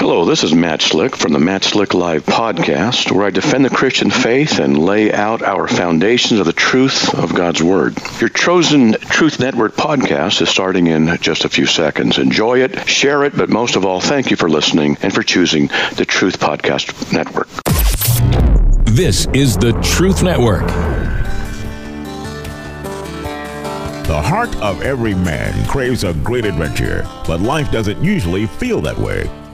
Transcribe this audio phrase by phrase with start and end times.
[0.00, 3.68] Hello, this is Matt Slick from the Matt Slick Live podcast, where I defend the
[3.68, 7.98] Christian faith and lay out our foundations of the truth of God's Word.
[8.18, 12.16] Your chosen Truth Network podcast is starting in just a few seconds.
[12.16, 15.66] Enjoy it, share it, but most of all, thank you for listening and for choosing
[15.96, 17.48] the Truth Podcast Network.
[18.86, 20.66] This is the Truth Network.
[24.06, 28.96] The heart of every man craves a great adventure, but life doesn't usually feel that
[28.96, 29.30] way.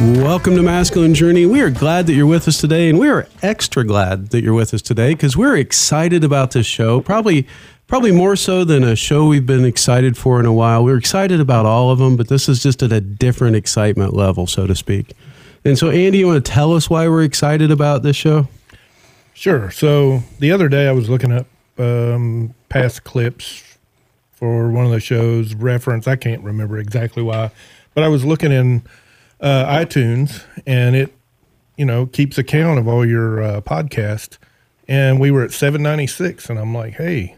[0.00, 1.44] Welcome to Masculine Journey.
[1.44, 4.54] We are glad that you're with us today, and we are extra glad that you're
[4.54, 7.02] with us today because we're excited about this show.
[7.02, 7.46] Probably,
[7.86, 10.82] probably more so than a show we've been excited for in a while.
[10.82, 14.46] We're excited about all of them, but this is just at a different excitement level,
[14.46, 15.12] so to speak.
[15.66, 18.48] And so, Andy, you want to tell us why we're excited about this show?
[19.34, 19.70] Sure.
[19.70, 21.46] So the other day I was looking up
[21.78, 23.76] um, past clips
[24.32, 26.08] for one of the shows reference.
[26.08, 27.50] I can't remember exactly why,
[27.92, 28.82] but I was looking in
[29.40, 31.14] uh, iTunes and it,
[31.76, 34.38] you know, keeps account of all your uh, podcast.
[34.86, 37.36] And we were at 796 and I'm like, hey,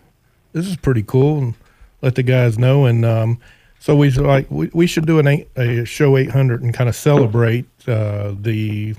[0.52, 1.38] this is pretty cool.
[1.38, 1.54] And
[2.00, 2.86] let the guys know.
[2.86, 3.38] And um,
[3.78, 6.96] so we like, we, we should do an eight, a show 800 and kind of
[6.96, 8.94] celebrate uh, the,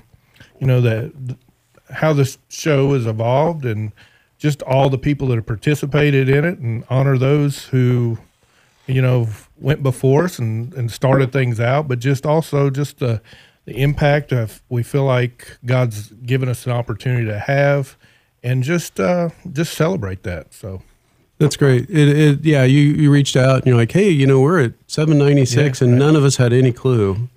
[0.58, 1.12] you know, that
[1.90, 3.92] how this show has evolved and
[4.38, 8.18] just all the people that have participated in it and honor those who
[8.86, 13.20] you know went before us and, and started things out but just also just the
[13.64, 17.96] the impact of we feel like god's given us an opportunity to have
[18.42, 20.82] and just uh just celebrate that so
[21.38, 21.88] That's great.
[21.90, 24.72] It, it, yeah, you, you reached out and you're like, hey, you know, we're at
[24.86, 25.98] 796, Yeah, and right.
[26.06, 27.28] none of us had any clue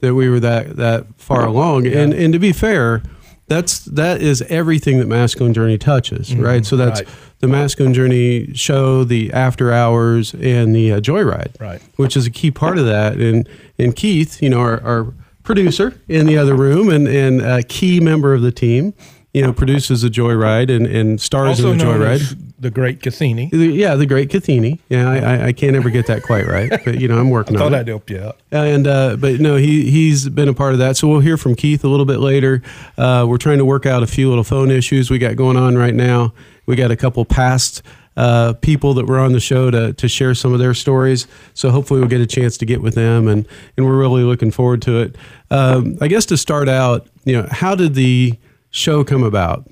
[0.00, 1.86] that we were that that far along.
[1.86, 3.02] And and to be fair,
[3.46, 6.64] that's that is everything that Masculine Journey touches, right?
[6.64, 7.10] So that's Mm-hmm.
[7.10, 7.40] right.
[7.40, 11.82] the Masculine Journey show, the after hours, and the uh, Joyride, Right.
[11.96, 13.16] Which is a key part of that.
[13.18, 15.12] And and Keith, you know, our, our
[15.42, 18.94] producer in the other room and and a key member of the team.
[19.34, 22.43] You know, produces the Joyride and, and stars also in the Joyride.
[22.64, 24.80] The great cassini Yeah, the great Cassini.
[24.88, 27.56] Yeah, I, I, I can't ever get that quite right, but you know, I'm working
[27.56, 27.88] thought on i'd it.
[27.88, 30.96] help you out And uh, but no, he he's been a part of that.
[30.96, 32.62] So we'll hear from Keith a little bit later.
[32.98, 35.76] Uh, we're trying to work out a few little phone issues we got going on
[35.76, 36.32] right now.
[36.66, 37.82] We got a couple past
[38.16, 41.26] uh, people that were on the show to to share some of their stories.
[41.52, 44.50] So hopefully we'll get a chance to get with them, and and we're really looking
[44.50, 45.16] forward to it.
[45.50, 48.38] Um, I guess to start out, you know, how did the
[48.70, 49.68] show come about?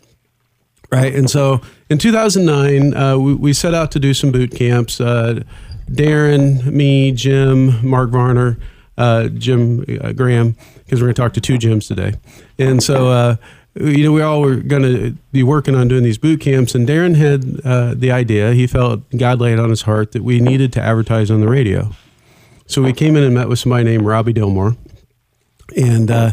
[0.93, 1.15] Right?
[1.15, 5.01] And so in 2009, uh, we, we set out to do some boot camps.
[5.01, 5.43] Uh,
[5.91, 8.59] Darren, me, Jim, Mark Varner,
[8.99, 10.55] uh, Jim uh, Graham,
[10.85, 12.15] because we're going to talk to two Jims today.
[12.59, 13.37] And so, uh,
[13.75, 16.75] you know, we all were going to be working on doing these boot camps.
[16.75, 20.41] And Darren had uh, the idea, he felt God laid on his heart that we
[20.41, 21.91] needed to advertise on the radio.
[22.67, 24.77] So we came in and met with somebody named Robbie Dilmore
[25.77, 26.33] and uh,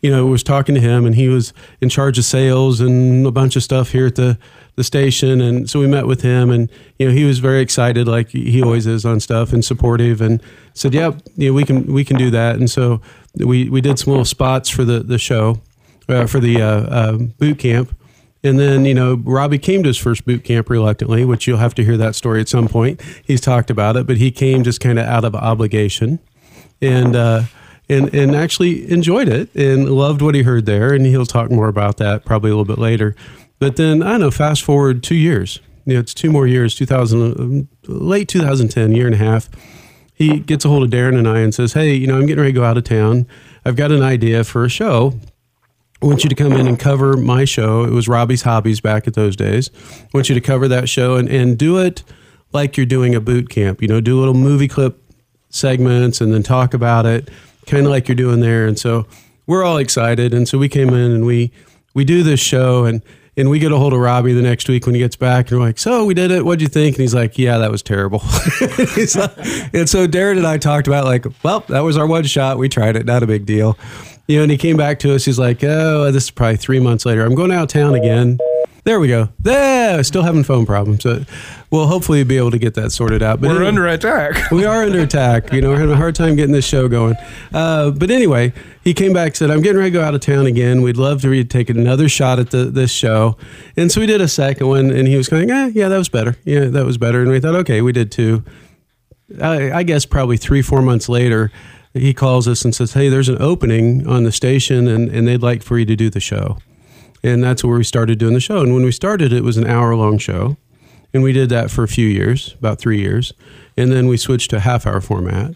[0.00, 3.30] you know was talking to him and he was in charge of sales and a
[3.30, 4.38] bunch of stuff here at the
[4.76, 5.40] the station.
[5.40, 8.62] And so we met with him and you know he was very excited like he
[8.62, 10.42] always is on stuff and supportive and
[10.74, 12.56] said yeah you know, we can we can do that.
[12.56, 13.00] And so
[13.36, 15.60] we we did some little spots for the the show
[16.08, 17.94] uh, for the uh, uh, boot camp.
[18.42, 21.74] And then, you know, Robbie came to his first boot camp reluctantly, which you'll have
[21.74, 23.00] to hear that story at some point.
[23.22, 26.20] He's talked about it, but he came just kind of out of obligation.
[26.80, 27.42] And uh,
[27.90, 30.94] and and actually enjoyed it and loved what he heard there.
[30.94, 33.14] And he'll talk more about that probably a little bit later.
[33.58, 34.30] But then I don't know.
[34.30, 35.60] Fast forward two years.
[35.84, 36.74] You know, it's two more years.
[36.74, 39.48] 2000, late 2010, year and a half.
[40.14, 42.40] He gets a hold of Darren and I and says, "Hey, you know, I'm getting
[42.40, 43.26] ready to go out of town.
[43.64, 45.18] I've got an idea for a show."
[46.02, 47.84] I want you to come in and cover my show.
[47.84, 49.70] It was Robbie's Hobbies back at those days.
[49.90, 52.02] I want you to cover that show and, and do it
[52.52, 53.82] like you're doing a boot camp.
[53.82, 54.98] You know, do little movie clip
[55.50, 57.28] segments and then talk about it,
[57.66, 58.66] kind of like you're doing there.
[58.66, 59.06] And so
[59.46, 60.32] we're all excited.
[60.34, 61.50] And so we came in and we
[61.94, 63.02] we do this show and
[63.36, 65.58] and we get a hold of Robbie the next week when he gets back and
[65.58, 66.44] we're like, so we did it.
[66.44, 66.96] What'd you think?
[66.96, 68.22] And he's like, yeah, that was terrible.
[68.60, 72.58] Like- and so Darren and I talked about like, well, that was our one shot.
[72.58, 73.06] We tried it.
[73.06, 73.78] Not a big deal.
[74.26, 75.24] You know, and he came back to us.
[75.24, 77.24] He's like, oh, this is probably three months later.
[77.24, 78.38] I'm going out of town again.
[78.84, 79.28] There we go.
[79.40, 81.02] There, still having phone problems.
[81.02, 81.24] So
[81.70, 83.40] we'll hopefully be able to get that sorted out.
[83.40, 84.50] But We're anyway- under attack.
[84.52, 85.52] we are under attack.
[85.52, 87.14] You know, we're having a hard time getting this show going.
[87.52, 88.52] Uh, but anyway,
[88.82, 90.82] he came back said, "I'm getting ready to go out of town again.
[90.82, 93.36] We'd love to re- take another shot at the, this show."
[93.76, 96.08] And so we did a second one, and he was going, "Eh, yeah, that was
[96.08, 96.36] better.
[96.44, 98.44] Yeah, that was better." And we thought, okay, we did two.
[99.40, 101.52] I, I guess probably three, four months later,
[101.94, 105.42] he calls us and says, "Hey, there's an opening on the station, and, and they'd
[105.42, 106.58] like for you to do the show."
[107.22, 108.62] And that's where we started doing the show.
[108.62, 110.56] And when we started, it was an hour long show.
[111.12, 113.32] And we did that for a few years, about three years.
[113.76, 115.54] And then we switched to a half hour format.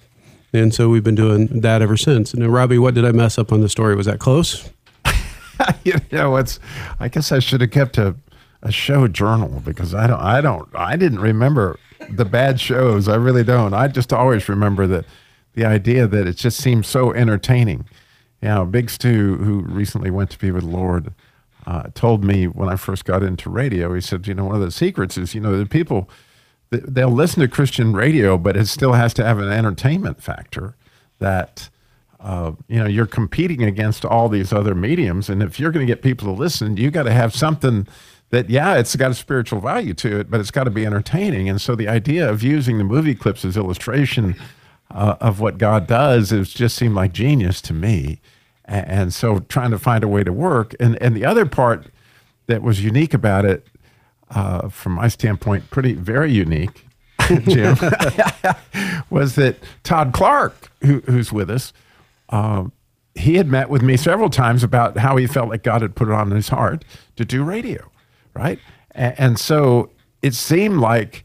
[0.52, 2.32] And so we've been doing that ever since.
[2.32, 3.96] And then, Robbie, what did I mess up on the story?
[3.96, 4.70] Was that close?
[5.84, 6.60] you know, it's.
[7.00, 8.14] I guess I should have kept a,
[8.62, 10.20] a show journal because I don't.
[10.20, 10.68] I don't.
[10.74, 11.78] I didn't remember
[12.08, 13.08] the bad shows.
[13.08, 13.74] I really don't.
[13.74, 15.04] I just always remember that
[15.54, 17.86] the idea that it just seems so entertaining.
[18.40, 21.14] You know, Big Stu, who recently went to be with Lord,
[21.66, 23.94] uh, told me when I first got into radio.
[23.94, 26.08] He said, you know, one of the secrets is, you know, the people
[26.70, 30.76] they'll listen to Christian radio, but it still has to have an entertainment factor
[31.18, 31.68] that
[32.20, 35.90] uh, you know you're competing against all these other mediums and if you're going to
[35.90, 37.86] get people to listen you got to have something
[38.30, 41.50] that yeah it's got a spiritual value to it but it's got to be entertaining
[41.50, 44.34] and so the idea of using the movie clips as illustration
[44.90, 48.20] uh, of what god does is just seemed like genius to me
[48.66, 51.86] and, so trying to find a way to work and and the other part
[52.46, 53.66] that was unique about it
[54.30, 56.84] uh, from my standpoint pretty very unique
[57.48, 57.76] Jim,
[59.10, 61.72] was that Todd Clark, who, who's with us,
[62.30, 62.72] um,
[63.14, 66.08] he had met with me several times about how he felt like God had put
[66.08, 66.84] it on his heart
[67.16, 67.90] to do radio,
[68.34, 68.58] right?
[68.90, 69.90] And, and so
[70.22, 71.24] it seemed like,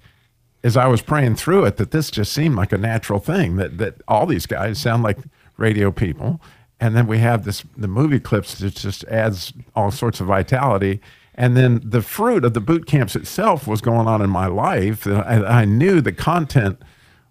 [0.64, 3.56] as I was praying through it, that this just seemed like a natural thing.
[3.56, 5.18] That that all these guys sound like
[5.58, 6.42] radio people,
[6.80, 11.02] and then we have this the movie clips that just adds all sorts of vitality.
[11.36, 15.06] And then the fruit of the boot camps itself was going on in my life.
[15.06, 16.82] And I, I knew the content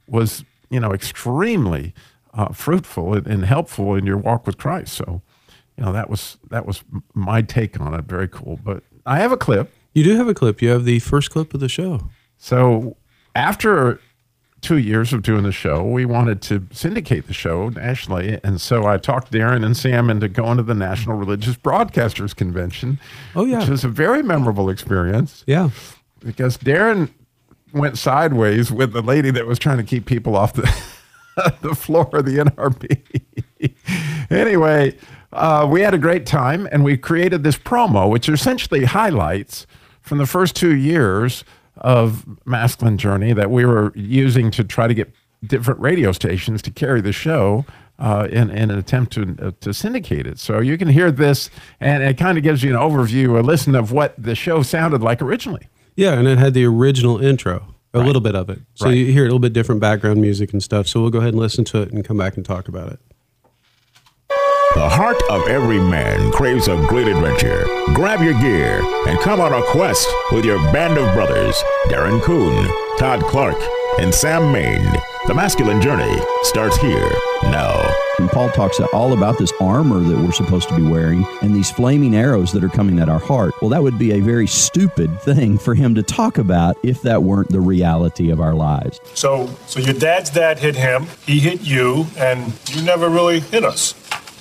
[0.07, 1.93] was, you know, extremely
[2.33, 4.95] uh, fruitful and, and helpful in your walk with Christ.
[4.95, 5.21] So,
[5.77, 6.85] you know, that was that was
[7.15, 8.05] my take on it.
[8.05, 8.59] Very cool.
[8.63, 9.73] But I have a clip.
[9.93, 10.63] You do have a clip.
[10.63, 12.09] You have the first clip of the show.
[12.39, 12.97] So
[13.35, 14.01] after
[14.61, 18.41] two years of doing the show, we wanted to syndicate the show nationally.
[18.43, 22.99] And so I talked Darren and Sam into going to the National Religious Broadcasters Convention.
[23.37, 23.61] Oh, yeah.
[23.61, 25.71] Which was a very memorable experience Yeah.
[26.21, 27.11] because Darren
[27.73, 30.63] went sideways with the lady that was trying to keep people off the
[31.63, 33.75] the floor of the NRB.
[34.31, 34.97] anyway,
[35.33, 39.67] uh, we had a great time and we created this promo, which essentially highlights
[40.01, 41.45] from the first two years
[41.81, 45.13] of Masculine Journey that we were using to try to get
[45.47, 47.65] different radio stations to carry the show.
[48.01, 51.51] Uh, in, in an attempt to uh, to syndicate it, so you can hear this,
[51.81, 55.03] and it kind of gives you an overview, a listen of what the show sounded
[55.03, 55.67] like originally.
[55.97, 58.61] Yeah, and it had the original intro, a little bit of it.
[58.75, 58.97] So Right.
[58.99, 60.87] you hear a little bit different background music and stuff.
[60.87, 63.01] So we'll go ahead and listen to it and come back and talk about it.
[64.75, 67.65] The heart of every man craves a great adventure.
[67.95, 71.57] Grab your gear and come on a quest with your band of brothers,
[71.87, 72.69] Darren Coon,
[72.99, 73.57] Todd Clark,
[73.99, 74.85] and Sam Main.
[75.27, 77.11] The masculine journey starts here
[77.45, 77.91] now.
[78.19, 81.71] And Paul talks all about this armor that we're supposed to be wearing and these
[81.71, 83.55] flaming arrows that are coming at our heart.
[83.63, 87.23] Well, that would be a very stupid thing for him to talk about if that
[87.23, 89.01] weren't the reality of our lives.
[89.15, 93.65] So, so your dad's dad hit him, he hit you, and you never really hit
[93.65, 93.95] us.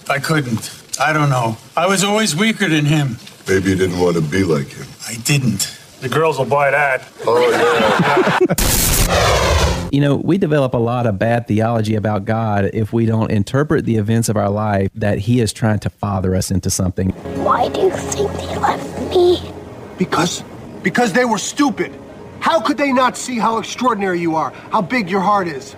[0.09, 0.83] I couldn't.
[1.00, 1.57] I don't know.
[1.75, 3.18] I was always weaker than him.
[3.48, 4.88] Maybe you didn't want to be like him.
[5.07, 5.77] I didn't.
[6.00, 7.07] The girls will buy that.
[7.25, 8.40] Oh,
[9.09, 9.90] yeah.
[9.92, 13.83] you know, we develop a lot of bad theology about God if we don't interpret
[13.85, 17.09] the events of our life that He is trying to father us into something.
[17.44, 19.42] Why do you think they left me?
[19.97, 20.44] Because
[20.83, 21.92] because they were stupid.
[22.40, 24.52] How could they not see how extraordinary you are?
[24.71, 25.76] How big your heart is?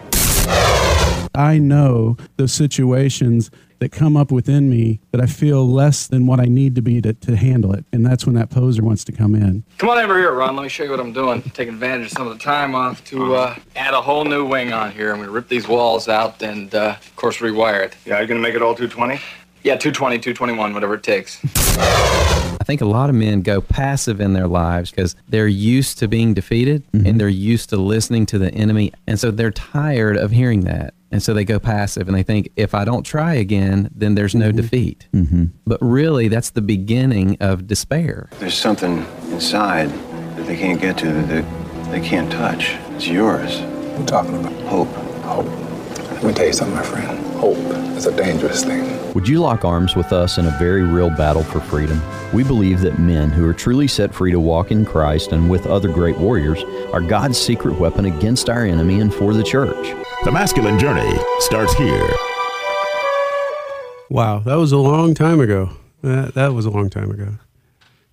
[1.34, 6.40] I know the situations that come up within me that I feel less than what
[6.40, 7.86] I need to be to, to handle it.
[7.92, 9.64] And that's when that poser wants to come in.
[9.78, 10.56] Come on over here, Ron.
[10.56, 11.42] Let me show you what I'm doing.
[11.42, 14.74] Taking advantage of some of the time off to uh, add a whole new wing
[14.74, 15.12] on here.
[15.12, 17.96] I'm going to rip these walls out and, uh, of course, rewire it.
[18.06, 19.20] Yeah, you're going to make it all 220?
[19.62, 21.40] Yeah, 220, 221, whatever it takes.
[21.78, 26.08] I think a lot of men go passive in their lives because they're used to
[26.08, 28.94] being defeated and they're used to listening to the enemy.
[29.06, 30.94] And so they're tired of hearing that.
[31.12, 34.36] And so they go passive and they think, if I don't try again, then there's
[34.36, 35.08] no defeat.
[35.14, 35.46] Mm-hmm.
[35.66, 38.30] But really, that's the beginning of despair.
[38.40, 39.90] There's something inside
[40.36, 42.76] that they can't get to, that they, they can't touch.
[42.92, 43.60] It's yours.
[43.62, 44.88] We're talking about Hope.
[45.24, 45.59] hope.
[46.20, 47.26] Let me tell you something, my friend.
[47.38, 47.58] Hope
[47.96, 49.14] is a dangerous thing.
[49.14, 52.02] Would you lock arms with us in a very real battle for freedom?
[52.34, 55.66] We believe that men who are truly set free to walk in Christ and with
[55.66, 56.62] other great warriors
[56.92, 59.96] are God's secret weapon against our enemy and for the church.
[60.26, 62.10] The masculine journey starts here.
[64.10, 65.70] Wow, that was a long time ago.
[66.02, 67.36] That, that was a long time ago.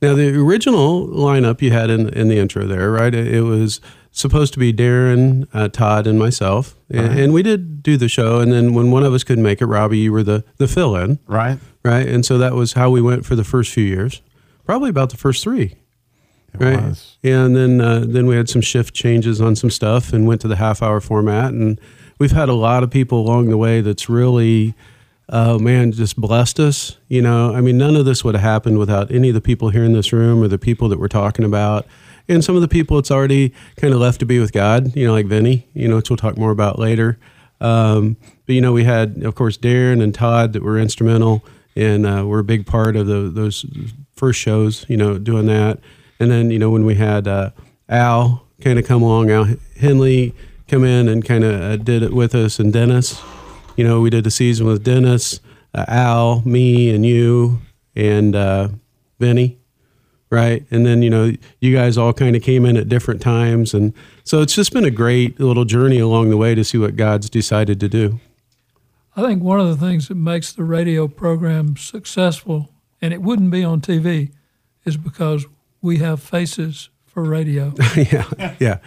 [0.00, 3.12] Now, the original lineup you had in, in the intro there, right?
[3.12, 3.80] It, it was
[4.18, 6.74] supposed to be Darren, uh, Todd, and myself.
[6.88, 7.18] And, Right.
[7.18, 8.40] and we did do the show.
[8.40, 10.96] And then when one of us couldn't make it, Robbie, you were the, the fill
[10.96, 11.18] in.
[11.26, 11.58] Right.
[11.84, 12.08] Right.
[12.08, 14.22] And so that was how we went for the first few years,
[14.64, 15.74] probably about the first three.
[16.58, 16.78] right.
[17.22, 20.48] And then, uh, then we had some shift changes on some stuff and went to
[20.48, 21.52] the half hour format.
[21.52, 21.78] And
[22.18, 24.74] we've had a lot of people along the way that's really,
[25.28, 26.96] oh man, just blessed us.
[27.08, 29.68] You know, I mean, none of this would have happened without any of the people
[29.68, 31.86] here in this room or the people that we're talking about.
[32.28, 35.06] And some of the people it's already kind of left to be with God, you
[35.06, 37.18] know, like Vinny, you know, which we'll talk more about later.
[37.60, 38.16] Um,
[38.46, 42.24] but, you know, we had, of course, Darren and Todd that were instrumental and uh,
[42.26, 43.64] were a big part of the, those
[44.14, 45.78] first shows, you know, doing that.
[46.18, 47.50] And then, you know, when we had uh,
[47.88, 50.34] Al kind of come along, Al Henley
[50.68, 53.20] come in and kind of uh, did it with us, and Dennis,
[53.76, 55.40] you know, we did a season with Dennis,
[55.74, 57.60] uh, Al, me, and you,
[57.94, 58.68] and uh,
[59.20, 59.58] Vinny,
[60.30, 60.64] right?
[60.70, 63.74] And then, you know, you guys all kind of came in at different times.
[63.74, 63.92] And
[64.24, 67.30] so it's just been a great little journey along the way to see what God's
[67.30, 68.20] decided to do.
[69.16, 73.50] I think one of the things that makes the radio program successful, and it wouldn't
[73.50, 74.32] be on TV,
[74.84, 75.46] is because
[75.80, 77.72] we have faces for radio.
[77.96, 78.24] yeah,
[78.60, 78.78] yeah,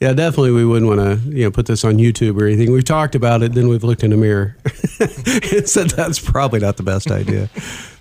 [0.00, 0.12] yeah.
[0.12, 2.72] Definitely, we wouldn't want to, you know, put this on YouTube or anything.
[2.72, 4.56] We've talked about it, then we've looked in a mirror
[5.00, 7.48] and said that's probably not the best idea.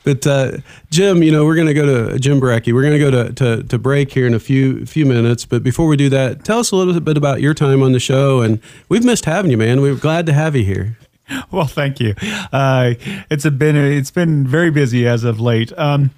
[0.05, 0.57] But uh,
[0.91, 2.71] Jim, you know, we're going to go to Jim Barecki.
[2.71, 5.45] We're going to go to, to to break here in a few few minutes.
[5.45, 7.99] But before we do that, tell us a little bit about your time on the
[7.99, 8.41] show.
[8.41, 9.81] And we've missed having you, man.
[9.81, 10.97] We're glad to have you here.
[11.51, 12.13] Well, thank you.
[12.53, 12.93] Uh,
[13.31, 15.73] it's a been it's been very busy as of late.
[15.75, 16.11] Um,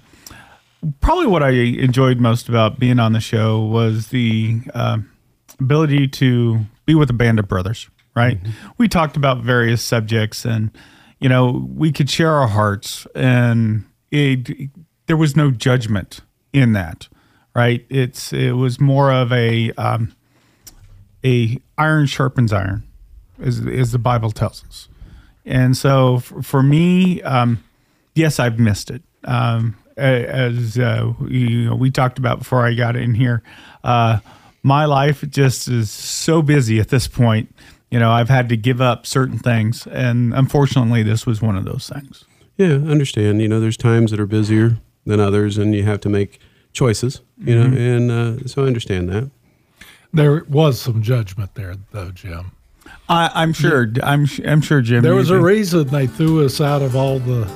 [1.00, 5.10] probably what I enjoyed most about being on the show was the um
[5.58, 7.88] ability to be with a band of brothers.
[8.14, 8.38] Right?
[8.76, 10.72] We talked about various subjects, and
[11.20, 14.70] you know we could share our hearts, and it
[15.06, 16.20] there was no judgment
[16.52, 17.08] in that.
[17.54, 17.84] Right?
[17.88, 20.14] It's it was more of a um,
[21.24, 22.84] a iron sharpens iron,
[23.42, 24.88] as, as the Bible tells us.
[25.44, 27.64] And so for, for me, um,
[28.14, 29.02] yes, I've missed it.
[29.24, 33.42] Um, as uh, you know, we talked about before I got in here,
[33.82, 34.20] uh,
[34.62, 37.52] my life just is so busy at this point.
[37.90, 41.64] You know, I've had to give up certain things, and unfortunately, this was one of
[41.64, 42.24] those things.
[42.58, 43.40] Yeah, I understand.
[43.40, 46.38] You know, there's times that are busier than others, and you have to make
[46.72, 47.20] choices.
[47.38, 47.70] You Mhm.
[47.72, 49.30] know, and uh, so I understand that.
[50.12, 52.52] There was some judgment there, though, Jim.
[53.08, 53.90] I, I'm sure.
[54.02, 55.02] I'm I'm sure, Jim.
[55.02, 57.46] There was a reason they threw us out of all the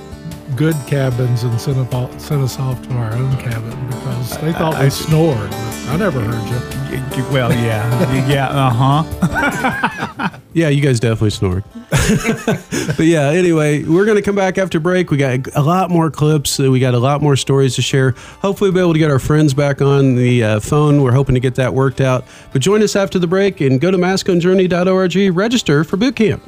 [0.56, 4.52] good cabins and sent, us off- sent us off to our own cabin because they
[4.52, 5.52] thought I- we snored.
[5.88, 7.24] I never heard you.
[7.32, 8.70] Well, yeah, yeah, uh
[9.04, 10.38] huh.
[10.54, 11.64] Yeah, you guys definitely snored.
[11.90, 15.10] but yeah, anyway, we're going to come back after break.
[15.10, 16.58] We got a lot more clips.
[16.58, 18.10] We got a lot more stories to share.
[18.40, 21.02] Hopefully, we'll be able to get our friends back on the uh, phone.
[21.02, 22.26] We're hoping to get that worked out.
[22.52, 26.42] But join us after the break and go to masculinejourney.org, register for boot camp.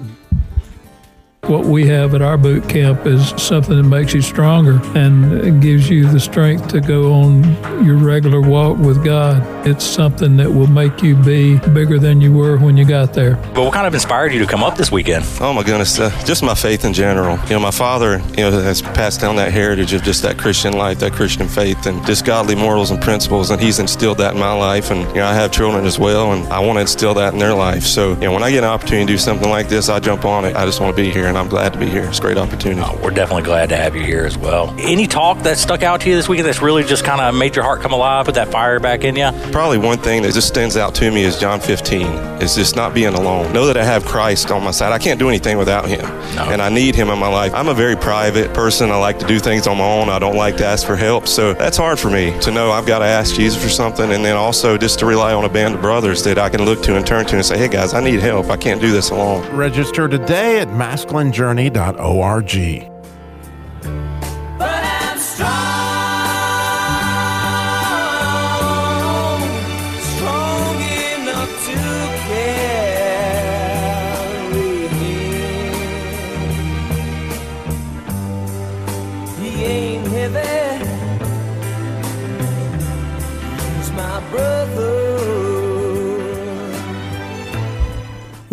[1.48, 5.90] What we have at our boot camp is something that makes you stronger and gives
[5.90, 7.44] you the strength to go on
[7.84, 9.42] your regular walk with God.
[9.66, 13.36] It's something that will make you be bigger than you were when you got there.
[13.54, 15.26] But what kind of inspired you to come up this weekend?
[15.38, 17.38] Oh my goodness, uh, just my faith in general.
[17.44, 20.72] You know, my father, you know, has passed down that heritage of just that Christian
[20.72, 24.40] life, that Christian faith, and just godly morals and principles, and he's instilled that in
[24.40, 24.90] my life.
[24.90, 27.38] And you know, I have children as well, and I want to instill that in
[27.38, 27.82] their life.
[27.82, 30.24] So, you know, when I get an opportunity to do something like this, I jump
[30.24, 30.56] on it.
[30.56, 32.04] I just want to be here, and I'm glad to be here.
[32.04, 32.80] It's a great opportunity.
[32.84, 34.72] Oh, we're definitely glad to have you here as well.
[34.78, 37.56] Any talk that stuck out to you this weekend that's really just kind of made
[37.56, 39.30] your heart come alive, put that fire back in you?
[39.50, 42.06] Probably one thing that just stands out to me is John 15,
[42.40, 43.52] It's just not being alone.
[43.52, 44.92] Know that I have Christ on my side.
[44.92, 47.52] I can't do anything without him, and I need him in my life.
[47.52, 48.92] I'm a very private person.
[48.92, 50.10] I like to do things on my own.
[50.10, 52.86] I don't like to ask for help, so that's hard for me to know I've
[52.86, 55.74] got to ask Jesus for something, and then also just to rely on a band
[55.74, 58.00] of brothers that I can look to and turn to and say, hey guys, I
[58.00, 58.50] need help.
[58.50, 59.44] I can't do this alone.
[59.56, 61.23] Register today at masculinejourney.org.
[61.32, 62.93] strong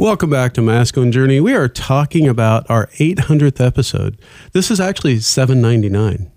[0.01, 1.39] Welcome back to Masculine Journey.
[1.39, 4.17] We are talking about our 800th episode.
[4.51, 6.31] This is actually 799.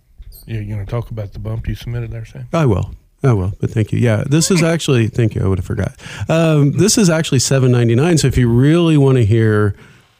[0.44, 2.46] Yeah, you're going to talk about the bump you submitted there, Sam?
[2.52, 2.94] I will.
[3.22, 3.98] I will, but thank you.
[3.98, 5.42] Yeah, this is actually thank you.
[5.42, 5.98] I would have forgot.
[6.28, 8.18] Um, this is actually seven ninety nine.
[8.18, 9.74] So if you really want to hear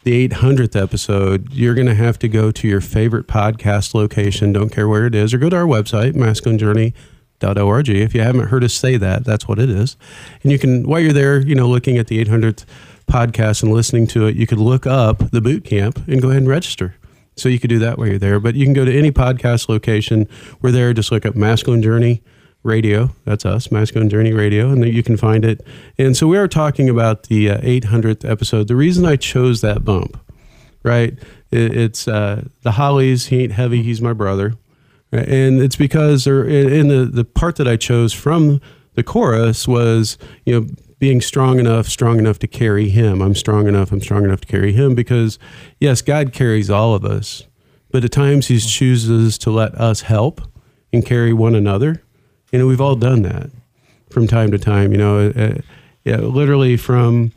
[0.04, 4.54] the eight hundredth episode, you're going to have to go to your favorite podcast location.
[4.54, 7.88] Don't care where it is, or go to our website, masculinejourney.org.
[7.90, 9.98] If you haven't heard us say that, that's what it is.
[10.42, 12.64] And you can while you're there, you know, looking at the eight hundredth
[13.06, 16.42] podcast and listening to it, you could look up the boot camp and go ahead
[16.42, 16.96] and register.
[17.36, 18.38] So you could do that while you're there.
[18.40, 20.28] But you can go to any podcast location.
[20.62, 20.92] We're there.
[20.92, 22.22] Just look up Masculine Journey
[22.62, 23.10] Radio.
[23.24, 25.64] That's us, Masculine Journey Radio, and you can find it.
[25.98, 28.68] And so we are talking about the uh, 800th episode.
[28.68, 30.18] The reason I chose that bump,
[30.82, 31.12] right?
[31.50, 33.26] It, it's uh, the Hollies.
[33.26, 33.82] He ain't heavy.
[33.82, 34.54] He's my brother,
[35.12, 38.60] and it's because there in the the part that I chose from
[38.94, 40.66] the chorus was you know
[41.04, 43.20] being strong enough, strong enough to carry him.
[43.20, 43.92] I'm strong enough.
[43.92, 45.38] I'm strong enough to carry him because
[45.78, 47.44] yes, God carries all of us,
[47.90, 50.40] but at times He chooses to let us help
[50.92, 52.04] and carry one another
[52.54, 53.50] you know, we've all done that
[54.10, 54.92] from time to time.
[54.92, 55.60] You know, uh,
[56.04, 57.32] yeah, literally from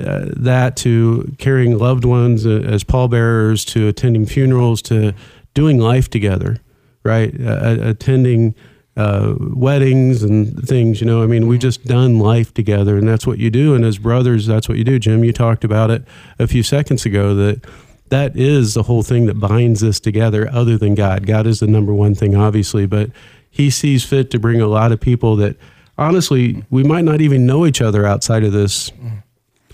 [0.00, 5.12] uh, that to carrying loved ones uh, as pallbearers to attending funerals to
[5.52, 6.56] doing life together,
[7.04, 7.38] right?
[7.38, 8.54] Uh, attending
[8.96, 11.00] uh, weddings and things.
[11.00, 11.68] You know, I mean, we've mm-hmm.
[11.68, 13.74] just done life together, and that's what you do.
[13.74, 14.98] And as brothers, that's what you do.
[14.98, 16.04] Jim, you talked about it
[16.38, 17.64] a few seconds ago that
[18.08, 21.26] that is the whole thing that binds us together other than God.
[21.26, 23.10] God is the number one thing, obviously, but
[23.50, 25.56] he sees fit to bring a lot of people that
[25.98, 29.22] honestly we might not even know each other outside of this mm.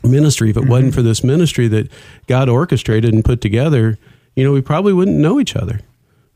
[0.03, 0.97] ministry if it wasn't mm-hmm.
[0.97, 1.89] for this ministry that
[2.27, 3.97] god orchestrated and put together
[4.35, 5.81] you know we probably wouldn't know each other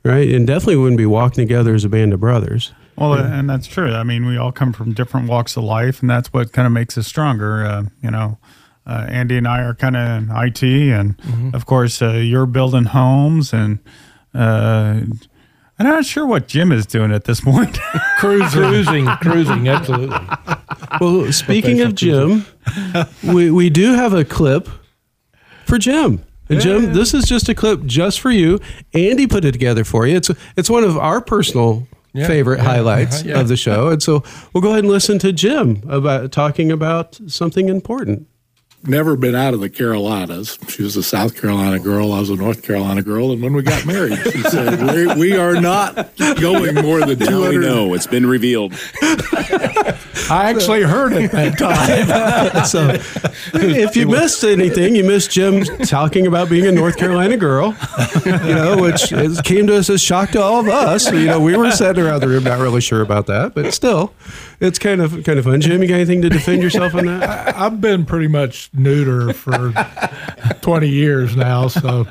[0.04, 3.66] right and definitely wouldn't be walking together as a band of brothers Well, and that's
[3.66, 3.94] true.
[3.94, 6.73] I mean, we all come from different walks of life, and that's what kind of
[6.73, 7.64] makes us stronger.
[7.64, 8.38] Uh, you know,
[8.87, 11.16] uh, Andy and I are kind of in IT, and
[11.54, 13.78] of course, uh, you're building homes, and
[14.35, 15.00] uh,
[15.78, 17.78] I'm not sure what Jim is doing at this point.
[18.18, 18.61] Cruising.
[18.61, 20.18] Cruising, cruising, absolutely.
[21.00, 22.44] well speaking of jim
[23.25, 24.68] we, we do have a clip
[25.64, 28.59] for jim and jim this is just a clip just for you.
[28.94, 30.16] Andy put it together for you.
[30.16, 33.88] It's it's one of our personal Yeah, favorite yeah, highlights uh-huh, of the show.
[33.88, 38.26] And so we'll go ahead and listen to jim about talking about something important
[38.85, 40.59] never been out of the Carolinas.
[40.69, 42.13] She was a South Carolina girl.
[42.13, 43.33] I was a North Carolina girl.
[43.33, 47.41] And when we got married, she said, we, we are not going more than Now
[47.49, 47.61] we 200.
[47.61, 47.95] know.
[47.95, 48.75] It's been revealed.
[50.30, 52.65] I actually heard it that time.
[52.65, 52.99] so
[53.54, 57.76] if you missed anything, you missed Jim talking about being a North Carolina girl,
[58.25, 61.11] you know, which is, came to us as shock to all of us.
[61.13, 64.13] You know, we were sitting around the room not really sure about that, but still,
[64.63, 65.61] it's kind of kind of fun.
[65.61, 67.57] Jim, you got anything to defend yourself on that?
[67.57, 69.73] I've been pretty much neuter for
[70.63, 72.07] 20 years now, so.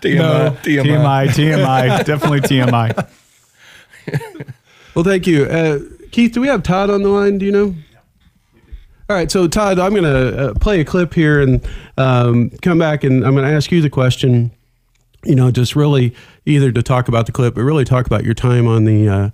[0.00, 3.08] TMI, TMI, TMI, definitely TMI.
[4.94, 5.44] Well, thank you.
[5.44, 7.38] Uh, Keith, do we have Todd on the line?
[7.38, 7.74] Do you know?
[9.10, 12.78] All right, so Todd, I'm going to uh, play a clip here and um, come
[12.78, 14.50] back, and I'm going to ask you the question.
[15.24, 16.14] You know, just really
[16.46, 19.30] either to talk about the clip, but really talk about your time on the uh,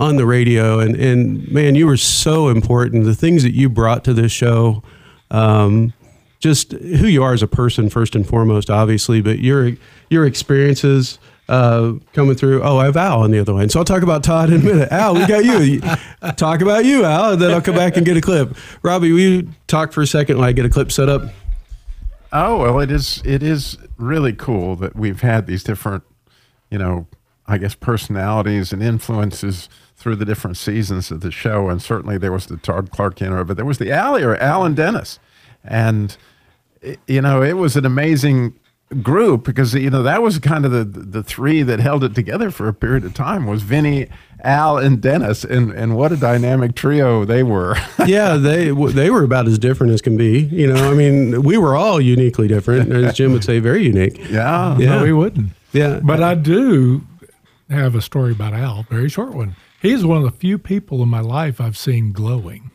[0.00, 0.80] on the radio.
[0.80, 3.04] And and man, you were so important.
[3.04, 4.82] The things that you brought to this show,
[5.30, 5.92] um,
[6.40, 9.72] just who you are as a person first and foremost, obviously, but your
[10.08, 12.62] your experiences uh, coming through.
[12.62, 14.64] Oh, I have Al on the other line, so I'll talk about Todd in a
[14.64, 14.90] minute.
[14.90, 15.80] Al, we got you.
[16.36, 18.56] talk about you, Al, and then I'll come back and get a clip.
[18.82, 21.22] Robbie, will you talk for a second while I get a clip set up?
[22.32, 26.04] Oh well, it is it is really cool that we've had these different,
[26.70, 27.06] you know,
[27.46, 29.68] I guess personalities and influences
[30.00, 33.44] through the different seasons of the show, and certainly there was the Todd Clark era,
[33.44, 35.18] but there was the Alley or Alan Dennis,
[35.62, 36.16] and
[36.84, 38.54] i- you know it was an amazing
[39.02, 42.50] group because you know that was kind of the the three that held it together
[42.50, 44.08] for a period of time was Vinny,
[44.42, 47.76] Al, and Dennis, and and what a dynamic trio they were.
[48.06, 50.40] yeah, they they were about as different as can be.
[50.50, 54.18] You know, I mean, we were all uniquely different, as Jim would say, very unique.
[54.30, 55.50] Yeah, No, we wouldn't.
[55.72, 56.00] Yeah.
[56.02, 57.02] But I do
[57.68, 59.54] have a story about Al, very short one.
[59.80, 62.70] He's one of the few people in my life I've seen glowing.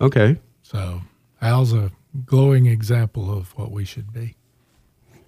[0.00, 0.38] Okay.
[0.62, 1.02] So
[1.42, 1.90] Al's a
[2.24, 4.36] glowing example of what we should be.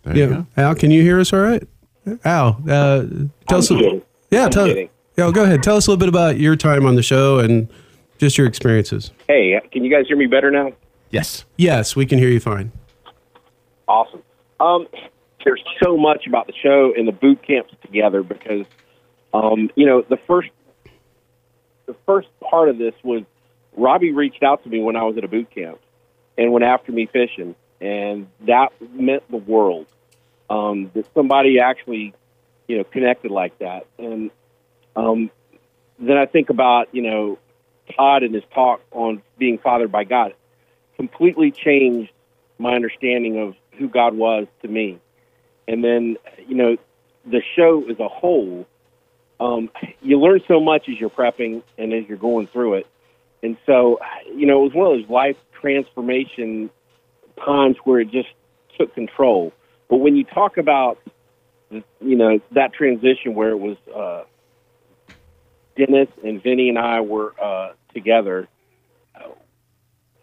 [0.04, 1.32] There yeah, Al, can you hear us?
[1.32, 1.62] All right,
[2.24, 3.04] Al, uh,
[3.48, 3.68] tell us.
[3.68, 4.02] kidding.
[4.30, 4.66] Yeah, I'm tell.
[4.66, 4.88] kidding.
[5.16, 5.62] Yeah, go ahead.
[5.62, 7.68] Tell us a little bit about your time on the show and
[8.18, 9.12] just your experiences.
[9.28, 10.72] Hey, can you guys hear me better now?
[11.10, 11.44] Yes.
[11.56, 12.72] Yes, we can hear you fine.
[13.86, 14.22] Awesome.
[14.58, 14.86] Um,
[15.44, 18.64] there's so much about the show and the boot camps together because,
[19.34, 20.61] um, you know, the first the
[22.06, 23.22] first part of this was
[23.76, 25.78] Robbie reached out to me when I was at a boot camp,
[26.36, 29.86] and went after me fishing, and that meant the world.
[30.50, 32.12] Um, that somebody actually,
[32.68, 34.30] you know, connected like that, and
[34.96, 35.30] um,
[35.98, 37.38] then I think about you know
[37.96, 40.34] Todd and his talk on being fathered by God
[40.96, 42.12] completely changed
[42.58, 45.00] my understanding of who God was to me.
[45.66, 46.76] And then, you know,
[47.24, 48.66] the show as a whole,
[49.42, 52.86] um, you learn so much as you're prepping and as you're going through it.
[53.42, 56.70] And so, you know, it was one of those life transformation
[57.44, 58.28] times where it just
[58.78, 59.52] took control.
[59.88, 60.98] But when you talk about,
[61.70, 64.24] you know, that transition where it was uh,
[65.76, 68.48] Dennis and Vinny and I were uh, together,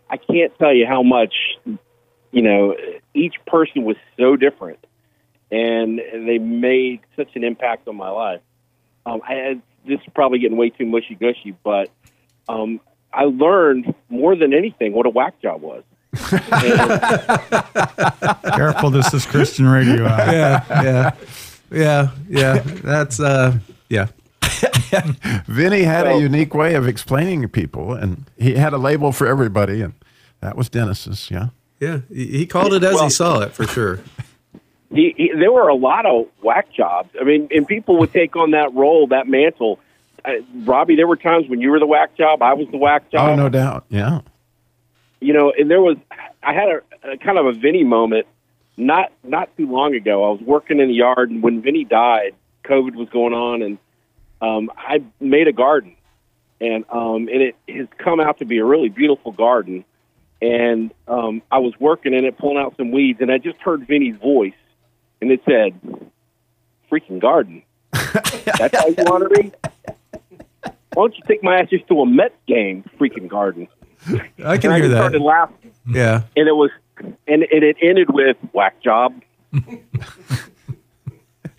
[0.10, 1.34] I can't tell you how much,
[2.32, 2.76] you know,
[3.14, 4.80] each person was so different,
[5.52, 8.42] and they made such an impact on my life.
[9.06, 11.90] Um, I this is probably getting way too mushy gushy, but
[12.48, 12.80] um,
[13.14, 15.84] I learned more than anything what a whack job was.
[18.56, 20.04] Careful, this is Christian radio.
[20.06, 21.12] yeah, yeah,
[21.72, 22.54] yeah, yeah.
[22.84, 23.60] That's uh,
[23.90, 24.08] yeah.
[25.48, 29.28] Vinny had a unique way of explaining to people, and he had a label for
[29.28, 29.94] everybody, and
[30.42, 31.30] that was Dennis's.
[31.30, 31.50] Yeah.
[31.80, 34.00] Yeah, he he called it as Well- he saw it for sure.
[34.92, 37.10] He, he, there were a lot of whack jobs.
[37.20, 39.80] I mean, and people would take on that role, that mantle.
[40.26, 40.32] Uh,
[40.64, 43.30] Robbie, there were times when you were the whack job, I was the whack job.
[43.30, 43.86] Oh, no doubt.
[43.90, 44.22] Yeah.
[45.22, 45.98] you know, and there was,
[46.42, 48.28] I had a, a kind of a Vinny moment
[48.78, 50.26] not not too long ago.
[50.26, 53.78] I was working in the yard, and when Vinny died, COVID was going on, and
[54.42, 55.96] um, I made a garden,
[56.62, 59.84] and um, and it has come out to be a really beautiful garden.
[60.42, 63.86] And um, I was working in it, pulling out some weeds, and I just heard
[63.86, 64.54] Vinny's voice,
[65.22, 65.74] and it said,
[66.92, 69.56] "Freaking garden." That's how you want to read.
[70.94, 73.68] Why don't you take my ass just to a Mets game, freaking garden?
[74.44, 74.98] I can and hear just that.
[74.98, 76.24] started laughing, Yeah.
[76.36, 79.22] and it was, and, and it ended with whack job.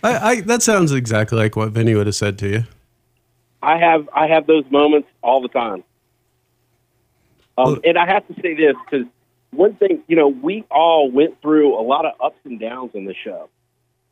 [0.03, 2.65] I, I that sounds exactly like what Vinny would have said to you.
[3.63, 5.85] I have I have those moments all the time.
[7.59, 9.07] Um, and I have to say this because
[9.53, 13.05] one thing, you know, we all went through a lot of ups and downs in
[13.05, 13.49] the show.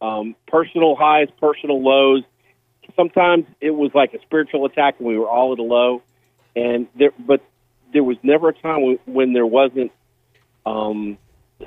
[0.01, 2.23] Um, personal highs, personal lows.
[2.97, 6.03] Sometimes it was like a spiritual attack, and we were all at a low.
[6.57, 7.43] And there, but
[7.93, 9.93] there was never a time when, there wasn't
[10.67, 11.19] um,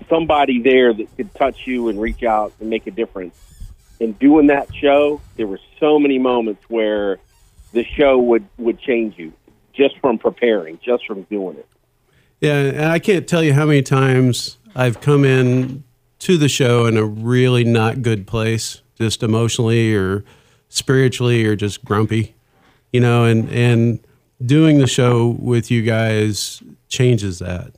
[0.09, 3.37] somebody there that could touch you and reach out and make a difference.
[3.99, 7.19] In doing that show, there were so many moments where
[7.71, 9.31] the show would would change you
[9.73, 11.67] just from preparing, just from doing it.
[12.41, 15.83] Yeah, and I can't tell you how many times I've come in
[16.19, 20.23] to the show in a really not good place, just emotionally or
[20.67, 22.35] spiritually or just grumpy,
[22.91, 23.99] you know, and and
[24.43, 27.73] doing the show with you guys changes that.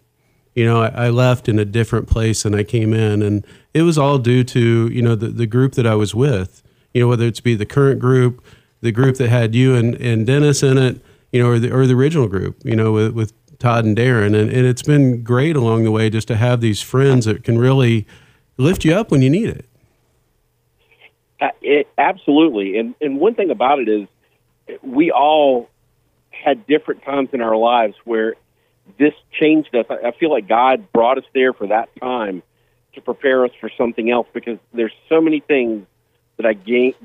[0.56, 3.82] You know, I, I left in a different place than I came in, and it
[3.82, 6.64] was all due to you know the the group that I was with.
[6.94, 8.42] You know, whether it's be the current group,
[8.80, 11.02] the group that had you and, and Dennis in it,
[11.34, 14.38] you know, or the or the original group, you know, with, with Todd and Darren,
[14.38, 17.58] and, and it's been great along the way just to have these friends that can
[17.58, 18.06] really
[18.58, 19.66] lift you up when you need it.
[21.40, 24.08] Uh, It absolutely, and and one thing about it is,
[24.82, 25.70] we all
[26.32, 28.36] had different times in our lives where
[29.00, 29.86] this changed us.
[29.90, 32.44] I feel like God brought us there for that time
[32.96, 35.88] to prepare us for something else because there's so many things
[36.36, 36.52] that I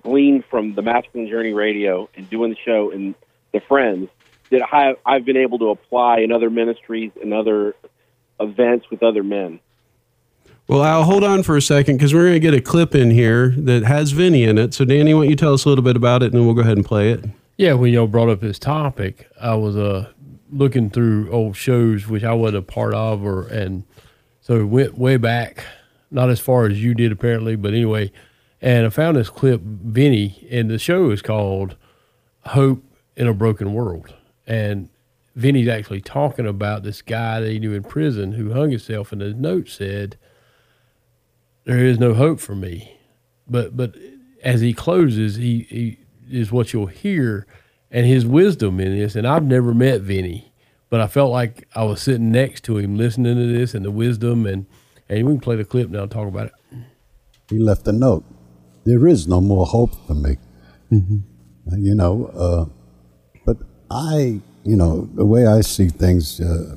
[0.03, 3.15] gleaned from the Masculine Journey Radio and doing the show and
[3.53, 4.11] the friends
[4.51, 7.75] that I, I've been able to apply in other ministries and other
[8.41, 9.61] events with other men.
[10.69, 13.11] Well, I'll hold on for a second because we're going to get a clip in
[13.11, 14.75] here that has Vinny in it.
[14.75, 16.55] So, Danny, why don't you tell us a little bit about it, and then we'll
[16.55, 17.25] go ahead and play it.
[17.57, 20.13] Yeah, when y'all brought up this topic, I was uh
[20.51, 23.85] looking through old shows which I wasn't a part of, or and
[24.41, 25.65] so it went way back,
[26.11, 28.13] not as far as you did apparently, but anyway,
[28.61, 31.77] and I found this clip, Vinny, and the show is called
[32.47, 32.83] "Hope
[33.17, 34.15] in a Broken World,"
[34.49, 34.89] and
[35.37, 39.21] Vinny's actually talking about this guy that he knew in prison who hung himself, and
[39.21, 40.17] his note said,
[41.65, 42.99] "There is no hope for me,"
[43.49, 43.95] but but
[44.43, 45.99] as he closes, he, he
[46.31, 47.47] is what you'll hear,
[47.91, 49.15] and his wisdom in this.
[49.15, 50.53] And I've never met Vinny,
[50.91, 53.91] but I felt like I was sitting next to him, listening to this and the
[53.91, 54.47] wisdom.
[54.47, 54.67] And
[55.09, 56.53] and we can play the clip now and talk about it.
[57.49, 58.25] He left a note.
[58.85, 60.37] There is no more hope for me.
[61.71, 62.78] Uh, You know, uh, but
[63.91, 66.77] I, you know, the way I see things, uh,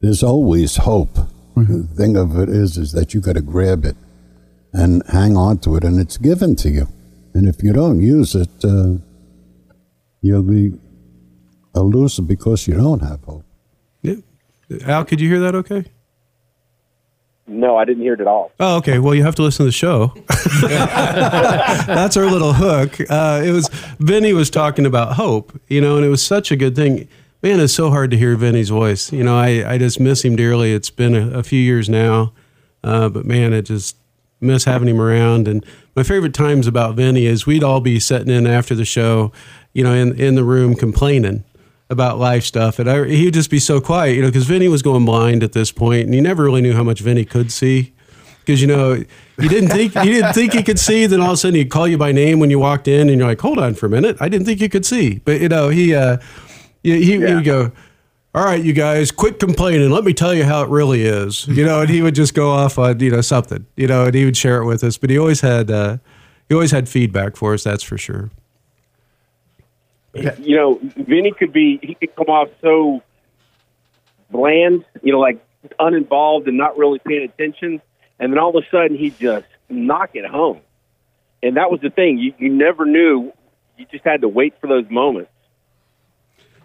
[0.00, 1.18] there's always hope.
[1.54, 3.96] The thing of it is, is that you got to grab it
[4.72, 6.88] and hang on to it, and it's given to you.
[7.34, 8.94] And if you don't use it, uh,
[10.20, 10.72] you'll be
[11.74, 13.44] a loser because you don't have hope.
[14.02, 14.16] Yeah,
[14.84, 15.54] Al, could you hear that?
[15.54, 15.84] Okay.
[17.46, 18.52] No, I didn't hear it at all.
[18.60, 18.98] Oh, okay.
[18.98, 20.12] Well, you have to listen to the show.
[21.86, 22.98] That's our little hook.
[23.10, 26.56] Uh, it was Vinny was talking about hope, you know, and it was such a
[26.56, 27.08] good thing.
[27.42, 29.12] Man, it's so hard to hear Vinny's voice.
[29.12, 30.72] You know, I, I just miss him dearly.
[30.72, 32.32] It's been a, a few years now,
[32.84, 33.96] uh, but man, I just
[34.40, 35.48] miss having him around.
[35.48, 39.32] And my favorite times about Vinny is we'd all be sitting in after the show,
[39.72, 41.42] you know, in in the room complaining
[41.92, 44.82] about life stuff, and I, he'd just be so quiet, you know, because Vinny was
[44.82, 47.92] going blind at this point, and you never really knew how much Vinny could see,
[48.40, 51.34] because you know you didn't think you didn't think he could see, then all of
[51.34, 53.58] a sudden he'd call you by name when you walked in, and you're like, hold
[53.58, 56.16] on for a minute, I didn't think you could see, but you know he uh,
[56.82, 57.70] he, he, he would go.
[58.34, 59.90] All right, you guys, quit complaining.
[59.90, 61.46] Let me tell you how it really is.
[61.48, 64.14] You know, and he would just go off on you know something, you know, and
[64.14, 64.96] he would share it with us.
[64.96, 65.98] But he always had uh,
[66.48, 67.62] he always had feedback for us.
[67.64, 68.30] That's for sure.
[70.14, 73.02] You know, Vinny could be he could come off so
[74.30, 75.44] bland, you know, like
[75.78, 77.80] uninvolved and not really paying attention,
[78.18, 80.60] and then all of a sudden he just knock it home.
[81.42, 82.18] And that was the thing.
[82.18, 83.32] You you never knew.
[83.78, 85.31] You just had to wait for those moments.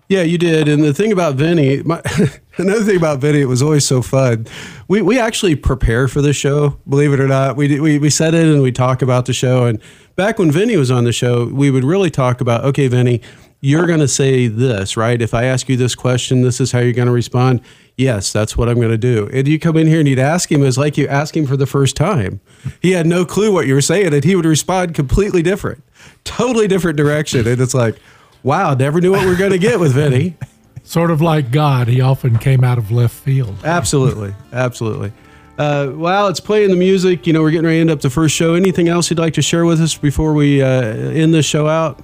[0.10, 0.70] Yeah, you did.
[0.70, 2.02] And the thing about Vinny, my,
[2.58, 4.48] another thing about Vinny, it was always so fun.
[4.88, 7.58] We we actually prepare for the show, believe it or not.
[7.58, 9.66] We we we set it and we talk about the show.
[9.66, 9.82] And
[10.16, 13.22] back when Vinny was on the show, we would really talk about, okay, Vinny,
[13.60, 15.22] you're going to say this, right?
[15.22, 17.62] If I ask you this question, this is how you're going to respond.
[17.98, 19.28] Yes, that's what I'm going to do.
[19.34, 21.48] And you come in here and you'd ask him, it was like you ask him
[21.48, 22.40] for the first time.
[22.82, 25.84] He had no clue what you were saying, and he would respond completely different,
[26.24, 27.48] totally different direction.
[27.48, 27.98] And it's like,
[28.44, 30.36] wow, never knew what we are going to get with Vinny.
[30.84, 33.56] Sort of like God, he often came out of left field.
[33.66, 35.12] Absolutely, absolutely.
[35.58, 37.28] Uh, well, it's playing the music.
[37.28, 38.54] You know, we're getting ready to end up the first show.
[38.54, 42.02] Anything else you'd like to share with us before we uh, end this show out?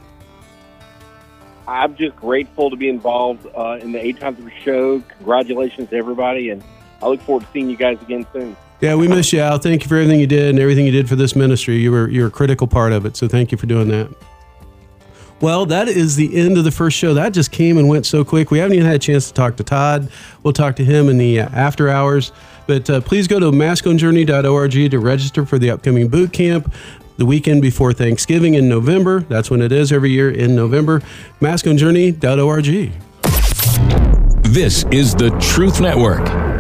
[1.68, 5.00] I'm just grateful to be involved uh, in the Eight Times Three show.
[5.18, 6.64] Congratulations to everybody, and
[7.02, 8.58] I look forward to seeing you guys again soon.
[8.82, 9.60] Yeah, we miss you, Al.
[9.60, 11.78] Thank you for everything you did and everything you did for this ministry.
[11.78, 14.14] You were you're a critical part of it, so thank you for doing that.
[15.44, 17.16] Well, that is the end of the first show.
[17.16, 18.50] That just came and went so quick.
[18.50, 20.10] We haven't even had a chance to talk to Todd.
[20.42, 22.32] We'll talk to him in the uh, after hours.
[22.66, 26.74] But uh, please go to masculinejourney.org to register for the upcoming boot camp
[27.18, 29.20] the weekend before Thanksgiving in November.
[29.20, 31.02] That's when it is every year in November.
[31.42, 32.94] Masculinejourney.org.
[34.44, 36.53] This is the Truth Network.